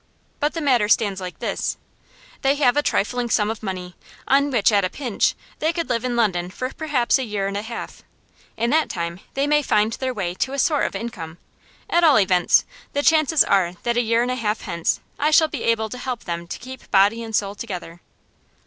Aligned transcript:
But 0.39 0.55
the 0.55 0.61
matter 0.61 0.89
stands 0.89 1.21
like 1.21 1.37
this. 1.37 1.77
They 2.41 2.55
have 2.55 2.75
a 2.75 2.81
trifling 2.81 3.29
sum 3.29 3.51
of 3.51 3.61
money, 3.61 3.93
on 4.27 4.49
which, 4.49 4.71
at 4.71 4.83
a 4.83 4.89
pinch, 4.89 5.35
they 5.59 5.71
could 5.71 5.89
live 5.89 6.03
in 6.03 6.15
London 6.15 6.49
for 6.49 6.71
perhaps 6.73 7.19
a 7.19 7.23
year 7.23 7.45
and 7.47 7.55
a 7.55 7.61
half. 7.61 8.01
In 8.57 8.71
that 8.71 8.89
time 8.89 9.19
they 9.35 9.45
may 9.45 9.61
find 9.61 9.93
their 9.93 10.11
way 10.11 10.33
to 10.33 10.53
a 10.53 10.57
sort 10.57 10.85
of 10.87 10.95
income; 10.95 11.37
at 11.87 12.03
all 12.03 12.17
events, 12.19 12.65
the 12.93 13.03
chances 13.03 13.43
are 13.43 13.73
that 13.83 13.95
a 13.95 14.01
year 14.01 14.23
and 14.23 14.31
a 14.31 14.35
half 14.35 14.61
hence 14.61 15.01
I 15.19 15.29
shall 15.29 15.49
be 15.49 15.61
able 15.65 15.89
to 15.89 15.99
help 15.99 16.23
them 16.23 16.47
to 16.47 16.57
keep 16.57 16.89
body 16.89 17.21
and 17.21 17.35
soul 17.35 17.53
together. 17.53 18.01